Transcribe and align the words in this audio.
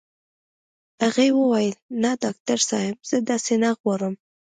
هغې 1.03 1.27
وويل 1.39 1.77
نه 2.01 2.11
ډاکټر 2.23 2.59
صاحب 2.69 2.97
زه 3.09 3.17
داسې 3.29 3.53
نه 3.63 3.69
غواړم. 3.79 4.13